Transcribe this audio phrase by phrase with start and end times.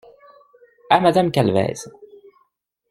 [0.89, 1.75] À Madame Calvez.